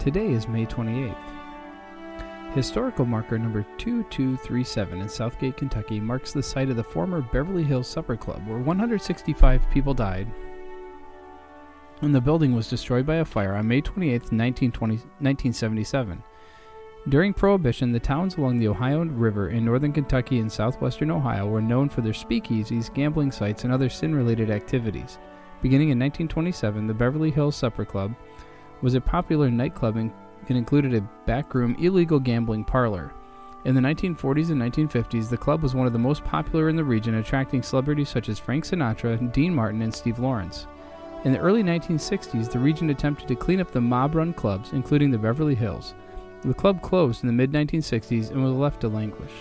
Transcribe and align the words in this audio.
Today 0.00 0.28
is 0.32 0.48
May 0.48 0.66
28th. 0.66 1.14
Historical 2.54 3.04
marker 3.04 3.38
number 3.38 3.64
2237 3.78 5.00
in 5.00 5.08
Southgate, 5.08 5.56
Kentucky 5.56 6.00
marks 6.00 6.32
the 6.32 6.42
site 6.42 6.70
of 6.70 6.76
the 6.76 6.82
former 6.82 7.20
Beverly 7.20 7.62
Hills 7.62 7.86
Supper 7.86 8.16
Club, 8.16 8.44
where 8.48 8.58
165 8.58 9.70
people 9.70 9.94
died 9.94 10.26
and 12.02 12.14
the 12.14 12.20
building 12.20 12.54
was 12.54 12.68
destroyed 12.68 13.06
by 13.06 13.16
a 13.16 13.24
fire 13.24 13.54
on 13.54 13.68
May 13.68 13.80
28, 13.80 14.32
1977. 14.32 16.22
During 17.08 17.32
Prohibition, 17.32 17.92
the 17.92 18.00
towns 18.00 18.36
along 18.36 18.58
the 18.58 18.68
Ohio 18.68 19.04
River 19.04 19.48
in 19.48 19.64
northern 19.64 19.92
Kentucky 19.92 20.38
and 20.38 20.52
southwestern 20.52 21.10
Ohio 21.10 21.46
were 21.46 21.62
known 21.62 21.88
for 21.88 22.02
their 22.02 22.12
speakeasies, 22.12 22.92
gambling 22.92 23.32
sites, 23.32 23.64
and 23.64 23.72
other 23.72 23.88
sin 23.88 24.14
related 24.14 24.50
activities. 24.50 25.18
Beginning 25.62 25.90
in 25.90 25.98
1927, 25.98 26.86
the 26.86 26.94
Beverly 26.94 27.30
Hills 27.30 27.56
Supper 27.56 27.84
Club 27.84 28.14
was 28.82 28.94
a 28.94 29.00
popular 29.00 29.50
nightclub 29.50 29.96
and 29.96 30.12
included 30.48 30.94
a 30.94 31.08
backroom 31.26 31.76
illegal 31.78 32.18
gambling 32.18 32.64
parlor. 32.64 33.12
In 33.64 33.74
the 33.74 33.80
1940s 33.80 34.50
and 34.50 34.60
1950s, 34.60 35.28
the 35.28 35.36
club 35.36 35.62
was 35.62 35.74
one 35.74 35.86
of 35.86 35.92
the 35.92 35.98
most 35.98 36.24
popular 36.24 36.70
in 36.70 36.76
the 36.76 36.84
region, 36.84 37.16
attracting 37.16 37.62
celebrities 37.62 38.08
such 38.08 38.28
as 38.30 38.38
Frank 38.38 38.64
Sinatra, 38.64 39.32
Dean 39.32 39.54
Martin, 39.54 39.82
and 39.82 39.94
Steve 39.94 40.18
Lawrence. 40.18 40.66
In 41.24 41.32
the 41.32 41.38
early 41.38 41.62
1960s, 41.62 42.50
the 42.50 42.58
region 42.58 42.88
attempted 42.88 43.28
to 43.28 43.34
clean 43.34 43.60
up 43.60 43.70
the 43.70 43.80
mob 43.80 44.14
run 44.14 44.32
clubs, 44.32 44.72
including 44.72 45.10
the 45.10 45.18
Beverly 45.18 45.54
Hills. 45.54 45.94
The 46.42 46.54
club 46.54 46.80
closed 46.80 47.22
in 47.22 47.26
the 47.26 47.34
mid 47.34 47.52
1960s 47.52 48.30
and 48.30 48.42
was 48.42 48.54
left 48.54 48.80
to 48.80 48.88
languish. 48.88 49.32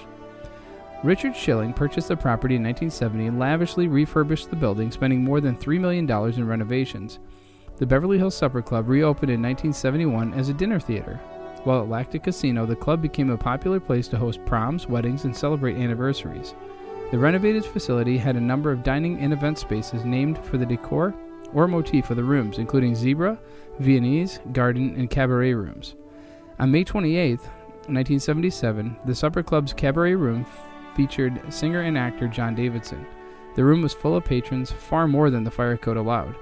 Richard 1.01 1.33
Schilling 1.33 1.71
purchased 1.71 2.09
the 2.09 2.17
property 2.17 2.55
in 2.55 2.63
1970 2.63 3.27
and 3.27 3.39
lavishly 3.39 3.87
refurbished 3.87 4.49
the 4.49 4.57
building, 4.57 4.91
spending 4.91 5.23
more 5.23 5.39
than 5.39 5.55
$3 5.55 5.79
million 5.79 6.11
in 6.11 6.45
renovations. 6.45 7.19
The 7.79 7.85
Beverly 7.85 8.17
Hills 8.17 8.35
Supper 8.35 8.61
Club 8.61 8.89
reopened 8.89 9.31
in 9.31 9.41
1971 9.41 10.33
as 10.33 10.49
a 10.49 10.53
dinner 10.53 10.81
theater. 10.81 11.17
While 11.63 11.81
it 11.81 11.87
lacked 11.87 12.13
a 12.13 12.19
casino, 12.19 12.65
the 12.65 12.75
club 12.75 13.01
became 13.01 13.29
a 13.29 13.37
popular 13.37 13.79
place 13.79 14.09
to 14.09 14.17
host 14.17 14.43
proms, 14.45 14.87
weddings, 14.87 15.23
and 15.23 15.35
celebrate 15.35 15.77
anniversaries. 15.77 16.55
The 17.11 17.17
renovated 17.17 17.63
facility 17.63 18.17
had 18.17 18.35
a 18.35 18.41
number 18.41 18.73
of 18.73 18.83
dining 18.83 19.19
and 19.19 19.31
event 19.31 19.59
spaces 19.59 20.03
named 20.03 20.43
for 20.43 20.57
the 20.57 20.65
decor 20.65 21.15
or 21.53 21.69
motif 21.69 22.09
of 22.09 22.17
the 22.17 22.23
rooms, 22.23 22.57
including 22.57 22.95
zebra, 22.95 23.39
Viennese, 23.79 24.41
garden, 24.51 24.93
and 24.97 25.09
cabaret 25.09 25.53
rooms. 25.53 25.95
On 26.59 26.69
May 26.69 26.83
28, 26.83 27.39
1977, 27.39 28.97
the 29.05 29.15
Supper 29.15 29.41
Club's 29.41 29.71
cabaret 29.71 30.15
room 30.15 30.41
f- 30.41 30.95
featured 30.97 31.41
singer 31.51 31.79
and 31.79 31.97
actor 31.97 32.27
John 32.27 32.55
Davidson. 32.55 33.05
The 33.55 33.63
room 33.63 33.81
was 33.81 33.93
full 33.93 34.17
of 34.17 34.25
patrons, 34.25 34.69
far 34.69 35.07
more 35.07 35.29
than 35.29 35.45
the 35.45 35.51
fire 35.51 35.77
code 35.77 35.97
allowed. 35.97 36.35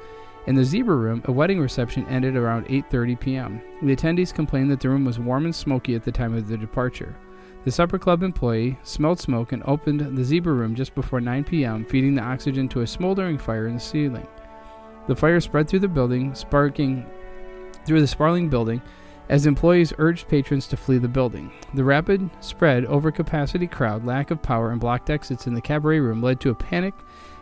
In 0.47 0.55
the 0.55 0.63
zebra 0.63 0.95
room, 0.95 1.21
a 1.25 1.31
wedding 1.31 1.59
reception 1.59 2.07
ended 2.07 2.37
around 2.37 2.67
8:30 2.67 3.19
p.m. 3.19 3.61
The 3.81 3.93
attendees 3.93 4.33
complained 4.33 4.71
that 4.71 4.79
the 4.79 4.87
room 4.87 5.03
was 5.03 5.19
warm 5.19 5.43
and 5.43 5.53
smoky 5.53 5.93
at 5.93 6.05
the 6.05 6.11
time 6.11 6.33
of 6.33 6.47
their 6.47 6.57
departure. 6.57 7.17
The 7.65 7.71
supper 7.71 7.99
club 7.99 8.23
employee 8.23 8.79
smelled 8.81 9.19
smoke 9.19 9.51
and 9.51 9.61
opened 9.65 9.99
the 9.99 10.23
zebra 10.23 10.53
room 10.53 10.73
just 10.73 10.95
before 10.95 11.19
9 11.19 11.43
p.m., 11.43 11.83
feeding 11.83 12.15
the 12.15 12.21
oxygen 12.21 12.69
to 12.69 12.79
a 12.79 12.87
smoldering 12.87 13.37
fire 13.37 13.67
in 13.67 13.73
the 13.73 13.79
ceiling. 13.81 14.25
The 15.07 15.17
fire 15.17 15.41
spread 15.41 15.67
through 15.67 15.79
the 15.79 15.89
building, 15.89 16.33
sparking 16.33 17.05
through 17.85 17.99
the 17.99 18.07
sprawling 18.07 18.47
building 18.47 18.81
as 19.27 19.45
employees 19.45 19.91
urged 19.97 20.29
patrons 20.29 20.65
to 20.67 20.77
flee 20.77 20.97
the 20.97 21.09
building. 21.09 21.51
The 21.73 21.83
rapid 21.83 22.29
spread, 22.39 22.85
overcapacity 22.85 23.69
crowd, 23.69 24.05
lack 24.05 24.31
of 24.31 24.41
power, 24.41 24.71
and 24.71 24.79
blocked 24.79 25.09
exits 25.09 25.45
in 25.45 25.55
the 25.55 25.61
cabaret 25.61 25.99
room 25.99 26.21
led 26.21 26.39
to 26.39 26.51
a 26.51 26.55
panic 26.55 26.93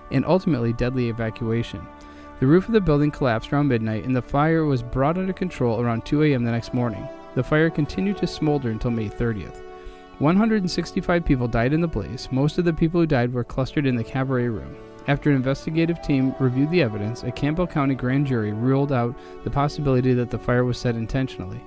and 0.10 0.26
ultimately 0.26 0.74
deadly 0.74 1.10
evacuation. 1.10 1.86
The 2.40 2.48
roof 2.48 2.68
of 2.68 2.74
the 2.74 2.82
building 2.82 3.12
collapsed 3.12 3.54
around 3.54 3.70
midnight, 3.70 4.04
and 4.04 4.14
the 4.14 4.22
fire 4.22 4.66
was 4.66 4.84
brought 4.84 5.18
under 5.18 5.32
control 5.32 5.80
around 5.80 6.06
2 6.06 6.24
a.m. 6.24 6.44
the 6.44 6.52
next 6.52 6.74
morning. 6.74 7.08
The 7.34 7.44
fire 7.44 7.70
continued 7.70 8.18
to 8.18 8.28
smolder 8.28 8.72
until 8.72 8.92
May 8.92 9.08
30th. 9.08 9.64
165 10.20 11.26
people 11.26 11.48
died 11.48 11.72
in 11.72 11.80
the 11.80 11.88
blaze. 11.88 12.28
Most 12.32 12.58
of 12.58 12.66
the 12.66 12.74
people 12.74 13.00
who 13.00 13.08
died 13.08 13.34
were 13.34 13.44
clustered 13.44 13.86
in 13.86 13.96
the 13.96 14.04
cabaret 14.04 14.48
room. 14.48 14.76
After 15.08 15.30
an 15.30 15.36
investigative 15.36 16.02
team 16.02 16.36
reviewed 16.40 16.72
the 16.72 16.82
evidence, 16.82 17.24
a 17.24 17.32
Campbell 17.32 17.68
County 17.68 17.96
grand 17.96 18.28
jury 18.28 18.52
ruled 18.52 18.92
out 18.92 19.16
the 19.44 19.52
possibility 19.52 20.14
that 20.14 20.30
the 20.30 20.40
fire 20.40 20.66
was 20.66 20.78
set 20.78 20.96
intentionally. 20.96 21.62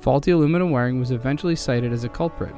Faulty 0.00 0.32
aluminum 0.32 0.70
wiring 0.70 1.00
was 1.00 1.10
eventually 1.10 1.56
cited 1.56 1.92
as 1.92 2.04
a 2.04 2.08
culprit, 2.08 2.54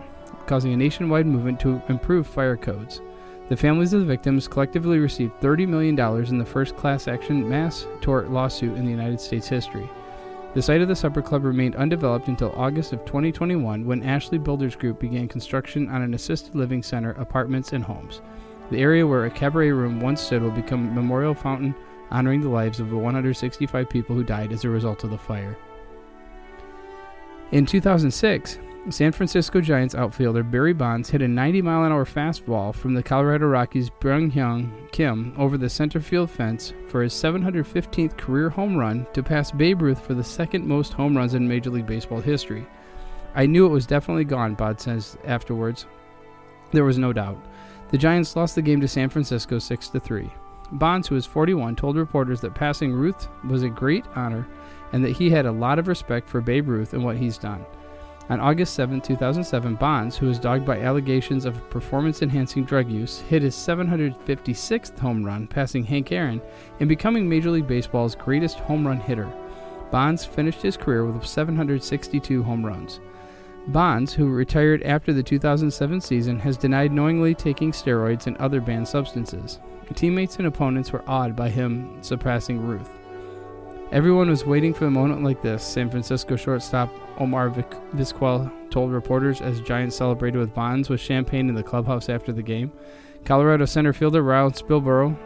causing 0.46 0.72
a 0.72 0.76
nationwide 0.76 1.26
movement 1.26 1.60
to 1.60 1.80
improve 1.88 2.26
fire 2.26 2.56
codes. 2.56 3.00
The 3.48 3.56
families 3.56 3.92
of 3.92 4.00
the 4.00 4.06
victims 4.06 4.48
collectively 4.48 4.98
received 4.98 5.40
$30 5.40 5.68
million 5.68 5.98
in 6.28 6.38
the 6.38 6.44
first 6.44 6.76
class 6.76 7.06
action 7.06 7.48
mass 7.48 7.86
tort 8.00 8.30
lawsuit 8.30 8.76
in 8.76 8.84
the 8.84 8.90
United 8.90 9.20
States 9.20 9.46
history. 9.46 9.88
The 10.54 10.62
site 10.62 10.80
of 10.80 10.88
the 10.88 10.96
supper 10.96 11.22
club 11.22 11.44
remained 11.44 11.76
undeveloped 11.76 12.26
until 12.26 12.50
August 12.56 12.92
of 12.92 13.04
2021 13.04 13.84
when 13.84 14.02
Ashley 14.02 14.38
Builders 14.38 14.74
Group 14.74 14.98
began 14.98 15.28
construction 15.28 15.88
on 15.88 16.02
an 16.02 16.14
assisted 16.14 16.56
living 16.56 16.82
center, 16.82 17.10
apartments, 17.12 17.72
and 17.72 17.84
homes. 17.84 18.20
The 18.70 18.80
area 18.80 19.06
where 19.06 19.26
a 19.26 19.30
cabaret 19.30 19.70
room 19.70 20.00
once 20.00 20.22
stood 20.22 20.42
will 20.42 20.50
become 20.50 20.88
a 20.88 20.92
memorial 20.92 21.34
fountain 21.34 21.74
honoring 22.10 22.40
the 22.40 22.48
lives 22.48 22.80
of 22.80 22.90
the 22.90 22.96
165 22.96 23.88
people 23.88 24.16
who 24.16 24.24
died 24.24 24.50
as 24.50 24.64
a 24.64 24.68
result 24.68 25.04
of 25.04 25.10
the 25.10 25.18
fire. 25.18 25.56
In 27.52 27.64
2006, 27.64 28.58
San 28.88 29.10
Francisco 29.10 29.60
Giants 29.60 29.96
outfielder 29.96 30.44
Barry 30.44 30.72
Bonds 30.72 31.10
hit 31.10 31.20
a 31.20 31.26
90 31.26 31.60
mile 31.60 31.82
an 31.82 31.90
hour 31.90 32.04
fastball 32.04 32.72
from 32.72 32.94
the 32.94 33.02
Colorado 33.02 33.46
Rockies' 33.46 33.90
Byung 33.90 34.30
Hyun 34.30 34.92
Kim 34.92 35.34
over 35.36 35.58
the 35.58 35.68
center 35.68 36.00
field 36.00 36.30
fence 36.30 36.72
for 36.88 37.02
his 37.02 37.12
715th 37.12 38.16
career 38.16 38.48
home 38.48 38.76
run 38.76 39.04
to 39.12 39.24
pass 39.24 39.50
Babe 39.50 39.82
Ruth 39.82 40.00
for 40.06 40.14
the 40.14 40.22
second 40.22 40.64
most 40.64 40.92
home 40.92 41.16
runs 41.16 41.34
in 41.34 41.48
Major 41.48 41.70
League 41.70 41.86
Baseball 41.86 42.20
history. 42.20 42.64
I 43.34 43.46
knew 43.46 43.66
it 43.66 43.70
was 43.70 43.86
definitely 43.86 44.24
gone, 44.24 44.54
Bonds 44.54 44.84
says 44.84 45.18
afterwards. 45.24 45.86
There 46.70 46.84
was 46.84 46.96
no 46.96 47.12
doubt. 47.12 47.44
The 47.90 47.98
Giants 47.98 48.36
lost 48.36 48.54
the 48.54 48.62
game 48.62 48.80
to 48.82 48.88
San 48.88 49.08
Francisco 49.08 49.58
6 49.58 49.88
3. 49.88 50.30
Bonds, 50.72 51.08
who 51.08 51.16
is 51.16 51.26
41, 51.26 51.74
told 51.74 51.96
reporters 51.96 52.40
that 52.40 52.54
passing 52.54 52.92
Ruth 52.92 53.26
was 53.48 53.64
a 53.64 53.68
great 53.68 54.04
honor 54.14 54.46
and 54.92 55.04
that 55.04 55.16
he 55.16 55.28
had 55.28 55.46
a 55.46 55.52
lot 55.52 55.80
of 55.80 55.88
respect 55.88 56.28
for 56.28 56.40
Babe 56.40 56.68
Ruth 56.68 56.92
and 56.92 57.04
what 57.04 57.16
he's 57.16 57.36
done. 57.36 57.66
On 58.28 58.40
August 58.40 58.74
7, 58.74 59.00
2007, 59.00 59.76
Bonds, 59.76 60.16
who 60.16 60.26
was 60.26 60.40
dogged 60.40 60.66
by 60.66 60.80
allegations 60.80 61.44
of 61.44 61.70
performance 61.70 62.22
enhancing 62.22 62.64
drug 62.64 62.90
use, 62.90 63.20
hit 63.20 63.42
his 63.42 63.54
756th 63.54 64.98
home 64.98 65.22
run, 65.22 65.46
passing 65.46 65.84
Hank 65.84 66.10
Aaron 66.10 66.42
and 66.80 66.88
becoming 66.88 67.28
Major 67.28 67.50
League 67.50 67.68
Baseball's 67.68 68.16
greatest 68.16 68.58
home 68.58 68.84
run 68.84 68.98
hitter. 68.98 69.32
Bonds 69.92 70.24
finished 70.24 70.60
his 70.60 70.76
career 70.76 71.04
with 71.04 71.24
762 71.24 72.42
home 72.42 72.66
runs. 72.66 72.98
Bonds, 73.68 74.12
who 74.12 74.28
retired 74.28 74.82
after 74.82 75.12
the 75.12 75.22
2007 75.22 76.00
season, 76.00 76.38
has 76.40 76.56
denied 76.56 76.92
knowingly 76.92 77.34
taking 77.34 77.70
steroids 77.70 78.26
and 78.26 78.36
other 78.38 78.60
banned 78.60 78.88
substances. 78.88 79.60
Teammates 79.94 80.36
and 80.36 80.46
opponents 80.48 80.92
were 80.92 81.08
awed 81.08 81.36
by 81.36 81.48
him 81.48 82.02
surpassing 82.02 82.60
Ruth. 82.60 82.90
Everyone 83.92 84.28
was 84.28 84.44
waiting 84.44 84.74
for 84.74 84.86
a 84.86 84.90
moment 84.90 85.22
like 85.22 85.42
this, 85.42 85.62
San 85.62 85.88
Francisco 85.88 86.34
shortstop 86.34 86.92
Omar 87.20 87.50
Vizquel 87.94 88.50
told 88.68 88.90
reporters 88.90 89.40
as 89.40 89.60
Giants 89.60 89.94
celebrated 89.94 90.38
with 90.38 90.52
Bonds 90.52 90.88
with 90.88 91.00
champagne 91.00 91.48
in 91.48 91.54
the 91.54 91.62
clubhouse 91.62 92.08
after 92.08 92.32
the 92.32 92.42
game. 92.42 92.72
Colorado 93.24 93.64
center 93.64 93.92
fielder 93.92 94.22
Ryan 94.22 94.50
Spilborghs, 94.50 95.16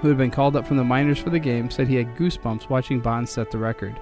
who 0.00 0.08
had 0.08 0.16
been 0.16 0.30
called 0.30 0.54
up 0.54 0.64
from 0.64 0.76
the 0.76 0.84
minors 0.84 1.18
for 1.18 1.30
the 1.30 1.40
game, 1.40 1.70
said 1.70 1.88
he 1.88 1.96
had 1.96 2.16
goosebumps 2.16 2.70
watching 2.70 3.00
Bonds 3.00 3.32
set 3.32 3.50
the 3.50 3.58
record. 3.58 4.00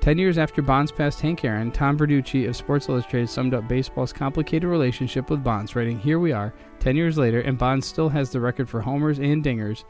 Ten 0.00 0.18
years 0.18 0.36
after 0.36 0.60
Bonds 0.60 0.92
passed 0.92 1.22
Hank 1.22 1.46
Aaron, 1.46 1.72
Tom 1.72 1.96
Verducci 1.96 2.46
of 2.46 2.54
Sports 2.54 2.90
Illustrated 2.90 3.30
summed 3.30 3.54
up 3.54 3.66
baseball's 3.66 4.12
complicated 4.12 4.68
relationship 4.68 5.30
with 5.30 5.42
Bonds, 5.42 5.74
writing, 5.74 5.98
Here 5.98 6.18
we 6.18 6.32
are, 6.32 6.52
ten 6.78 6.94
years 6.94 7.16
later, 7.16 7.40
and 7.40 7.56
Bonds 7.56 7.86
still 7.86 8.10
has 8.10 8.28
the 8.30 8.40
record 8.40 8.68
for 8.68 8.82
homers 8.82 9.18
and 9.18 9.42
dingers, 9.42 9.84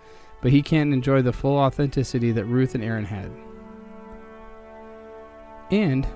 but 0.44 0.52
he 0.52 0.60
can't 0.60 0.92
enjoy 0.92 1.22
the 1.22 1.32
full 1.32 1.56
authenticity 1.56 2.30
that 2.30 2.44
Ruth 2.44 2.74
and 2.74 2.84
Aaron 2.84 3.06
had. 3.06 3.30
And 5.70 6.06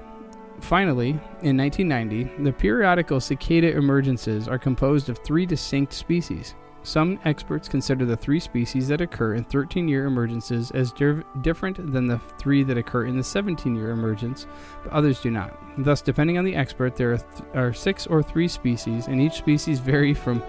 finally, 0.60 1.18
in 1.40 1.56
1990, 1.56 2.42
the 2.44 2.52
periodical 2.52 3.20
cicada 3.20 3.72
emergences 3.72 4.46
are 4.46 4.58
composed 4.58 5.08
of 5.08 5.16
three 5.20 5.46
distinct 5.46 5.94
species. 5.94 6.54
Some 6.82 7.18
experts 7.24 7.70
consider 7.70 8.04
the 8.04 8.18
three 8.18 8.38
species 8.38 8.86
that 8.88 9.00
occur 9.00 9.32
in 9.32 9.44
13 9.44 9.88
year 9.88 10.06
emergences 10.10 10.74
as 10.74 10.92
dir- 10.92 11.24
different 11.40 11.90
than 11.90 12.06
the 12.06 12.20
three 12.38 12.62
that 12.64 12.76
occur 12.76 13.06
in 13.06 13.16
the 13.16 13.24
17 13.24 13.74
year 13.74 13.92
emergence, 13.92 14.46
but 14.84 14.92
others 14.92 15.22
do 15.22 15.30
not. 15.30 15.58
Thus, 15.78 16.02
depending 16.02 16.36
on 16.36 16.44
the 16.44 16.54
expert, 16.54 16.96
there 16.96 17.14
are, 17.14 17.16
th- 17.16 17.54
are 17.54 17.72
six 17.72 18.06
or 18.06 18.22
three 18.22 18.48
species, 18.48 19.06
and 19.06 19.22
each 19.22 19.38
species 19.38 19.78
vary 19.78 20.12
from 20.12 20.42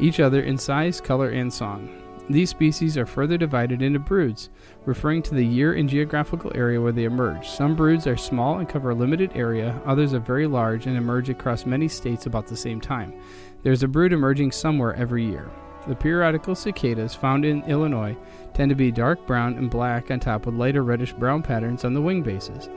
each 0.00 0.18
other 0.18 0.42
in 0.42 0.58
size, 0.58 1.00
color, 1.00 1.28
and 1.28 1.52
song. 1.52 2.09
These 2.28 2.50
species 2.50 2.96
are 2.96 3.06
further 3.06 3.36
divided 3.36 3.82
into 3.82 3.98
broods, 3.98 4.50
referring 4.84 5.22
to 5.22 5.34
the 5.34 5.44
year 5.44 5.72
and 5.72 5.88
geographical 5.88 6.52
area 6.54 6.80
where 6.80 6.92
they 6.92 7.04
emerge. 7.04 7.48
Some 7.48 7.74
broods 7.74 8.06
are 8.06 8.16
small 8.16 8.58
and 8.58 8.68
cover 8.68 8.90
a 8.90 8.94
limited 8.94 9.32
area, 9.34 9.80
others 9.84 10.14
are 10.14 10.20
very 10.20 10.46
large 10.46 10.86
and 10.86 10.96
emerge 10.96 11.28
across 11.28 11.66
many 11.66 11.88
states 11.88 12.26
about 12.26 12.46
the 12.46 12.56
same 12.56 12.80
time. 12.80 13.14
There's 13.62 13.82
a 13.82 13.88
brood 13.88 14.12
emerging 14.12 14.52
somewhere 14.52 14.94
every 14.94 15.24
year. 15.24 15.50
The 15.88 15.96
periodical 15.96 16.54
cicadas 16.54 17.14
found 17.14 17.44
in 17.44 17.62
Illinois 17.62 18.16
tend 18.52 18.68
to 18.68 18.74
be 18.74 18.92
dark 18.92 19.26
brown 19.26 19.54
and 19.54 19.70
black 19.70 20.10
on 20.10 20.20
top 20.20 20.46
with 20.46 20.54
lighter 20.54 20.84
reddish 20.84 21.12
brown 21.14 21.42
patterns 21.42 21.84
on 21.84 21.94
the 21.94 22.02
wing 22.02 22.22
bases. 22.22 22.68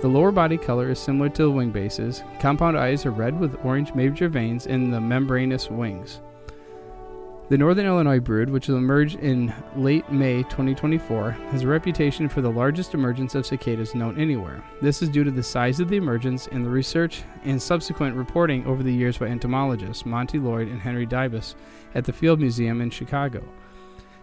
The 0.00 0.08
lower 0.08 0.32
body 0.32 0.56
color 0.56 0.90
is 0.90 0.98
similar 0.98 1.28
to 1.30 1.42
the 1.42 1.50
wing 1.50 1.70
bases. 1.70 2.22
Compound 2.40 2.78
eyes 2.78 3.04
are 3.04 3.10
red 3.10 3.38
with 3.38 3.58
orange 3.64 3.94
major 3.94 4.28
veins 4.28 4.66
in 4.66 4.90
the 4.90 5.00
membranous 5.00 5.68
wings. 5.70 6.20
The 7.50 7.56
Northern 7.56 7.86
Illinois 7.86 8.20
brood, 8.20 8.50
which 8.50 8.68
will 8.68 8.76
emerge 8.76 9.14
in 9.14 9.54
late 9.74 10.12
May 10.12 10.42
2024, 10.42 11.30
has 11.30 11.62
a 11.62 11.66
reputation 11.66 12.28
for 12.28 12.42
the 12.42 12.50
largest 12.50 12.92
emergence 12.92 13.34
of 13.34 13.46
cicadas 13.46 13.94
known 13.94 14.18
anywhere. 14.18 14.62
This 14.82 15.00
is 15.00 15.08
due 15.08 15.24
to 15.24 15.30
the 15.30 15.42
size 15.42 15.80
of 15.80 15.88
the 15.88 15.96
emergence 15.96 16.46
and 16.48 16.62
the 16.62 16.68
research 16.68 17.22
and 17.44 17.60
subsequent 17.60 18.16
reporting 18.16 18.66
over 18.66 18.82
the 18.82 18.92
years 18.92 19.16
by 19.16 19.28
entomologists 19.28 20.04
Monty 20.04 20.38
Lloyd 20.38 20.68
and 20.68 20.78
Henry 20.78 21.06
Dybas 21.06 21.54
at 21.94 22.04
the 22.04 22.12
Field 22.12 22.38
Museum 22.38 22.82
in 22.82 22.90
Chicago. 22.90 23.42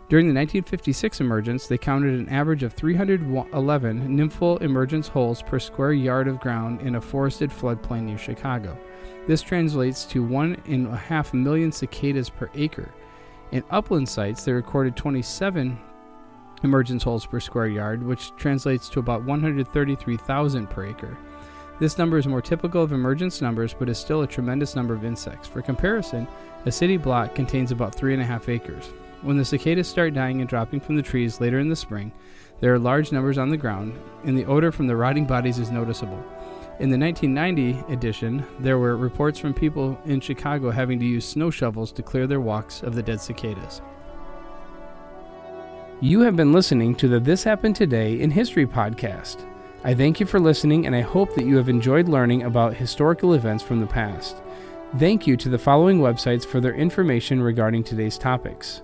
During 0.08 0.28
the 0.28 0.40
1956 0.40 1.20
emergence, 1.20 1.66
they 1.66 1.80
counted 1.80 2.20
an 2.20 2.30
average 2.30 2.62
of 2.62 2.74
311 2.74 4.08
nymphal 4.08 4.62
emergence 4.62 5.08
holes 5.08 5.42
per 5.42 5.58
square 5.58 5.94
yard 5.94 6.28
of 6.28 6.40
ground 6.40 6.80
in 6.82 6.94
a 6.94 7.02
forested 7.02 7.50
floodplain 7.50 8.04
near 8.04 8.20
Chicago. 8.20 8.78
This 9.26 9.42
translates 9.42 10.06
to 10.06 10.22
one 10.22 10.62
and 10.68 10.86
a 10.86 10.96
half 10.96 11.34
million 11.34 11.72
cicadas 11.72 12.30
per 12.30 12.52
acre. 12.54 12.94
In 13.52 13.64
upland 13.70 14.10
sites, 14.10 14.44
they 14.44 14.52
recorded 14.52 14.96
27 14.96 15.80
emergence 16.64 17.04
holes 17.04 17.26
per 17.26 17.40
square 17.40 17.68
yard, 17.68 18.04
which 18.04 18.32
translates 18.38 18.90
to 18.90 19.00
about 19.00 19.24
133,000 19.24 20.70
per 20.70 20.86
acre. 20.86 21.18
This 21.80 21.98
number 21.98 22.18
is 22.18 22.26
more 22.26 22.42
typical 22.42 22.82
of 22.82 22.94
emergence 22.94 23.42
numbers, 23.42 23.74
but 23.74 23.90
is 23.90 23.98
still 23.98 24.22
a 24.22 24.28
tremendous 24.28 24.76
number 24.76 24.94
of 24.94 25.04
insects. 25.04 25.48
For 25.48 25.62
comparison, 25.62 26.28
a 26.66 26.72
city 26.72 26.98
block 26.98 27.36
contains 27.36 27.72
about 27.72 27.94
three 27.94 28.14
and 28.14 28.22
a 28.22 28.26
half 28.26 28.50
acres. 28.50 28.94
When 29.22 29.38
the 29.38 29.46
cicadas 29.46 29.88
start 29.88 30.14
dying 30.14 30.40
and 30.40 30.50
dropping 30.50 30.80
from 30.80 30.96
the 30.96 31.02
trees 31.02 31.42
later 31.42 31.60
in 31.60 31.70
the 31.70 31.76
spring, 31.76 32.12
there 32.62 32.74
are 32.74 32.80
large 32.80 33.12
numbers 33.12 33.38
on 33.38 33.50
the 33.50 33.58
ground, 33.58 34.00
and 34.24 34.38
the 34.38 34.46
odor 34.46 34.72
from 34.72 34.88
the 34.88 34.96
rotting 34.96 35.26
bodies 35.26 35.60
is 35.60 35.70
noticeable. 35.70 36.24
In 36.78 36.90
the 36.90 36.98
1990 36.98 37.94
edition, 37.94 38.46
there 38.60 38.78
were 38.78 38.98
reports 38.98 39.40
from 39.40 39.54
people 39.54 39.98
in 40.04 40.20
Chicago 40.20 40.72
having 40.72 41.00
to 41.00 41.06
use 41.06 41.26
snow 41.26 41.50
shovels 41.50 41.90
to 41.94 42.04
clear 42.04 42.28
their 42.28 42.42
walks 42.42 42.84
of 42.84 42.96
the 42.96 43.02
dead 43.02 43.22
cicadas. 43.22 43.82
You 46.02 46.20
have 46.20 46.36
been 46.36 46.52
listening 46.52 46.94
to 46.96 47.08
the 47.08 47.22
This 47.22 47.46
Happened 47.46 47.78
Today 47.78 48.20
in 48.20 48.30
History 48.30 48.68
podcast. 48.68 49.48
I 49.86 49.94
thank 49.94 50.20
you 50.20 50.26
for 50.26 50.38
listening 50.38 50.86
and 50.86 50.94
I 50.94 51.00
hope 51.00 51.34
that 51.36 51.46
you 51.46 51.56
have 51.56 51.70
enjoyed 51.70 52.10
learning 52.10 52.44
about 52.44 52.74
historical 52.74 53.36
events 53.36 53.64
from 53.64 53.80
the 53.80 53.88
past. 53.88 54.36
Thank 54.98 55.26
you 55.26 55.38
to 55.38 55.48
the 55.48 55.58
following 55.58 56.00
websites 56.00 56.46
for 56.46 56.60
their 56.60 56.76
information 56.76 57.42
regarding 57.42 57.86
today's 57.86 58.18
topics. 58.18 58.82